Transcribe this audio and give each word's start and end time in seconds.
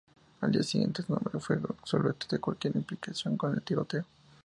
Al 0.39 0.51
día 0.51 0.63
siguiente, 0.63 1.03
su 1.03 1.13
nombre 1.13 1.39
fue 1.39 1.57
absuelto 1.57 2.25
de 2.31 2.39
cualquier 2.39 2.75
implicación 2.75 3.37
con 3.37 3.53
el 3.53 3.61
tiroteo. 3.61 4.03